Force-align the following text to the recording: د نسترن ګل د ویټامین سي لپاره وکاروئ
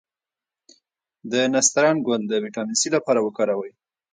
د 1.31 1.33
نسترن 1.53 1.95
ګل 2.05 2.21
د 2.27 2.33
ویټامین 2.43 2.77
سي 2.81 2.89
لپاره 2.95 3.19
وکاروئ 3.21 3.71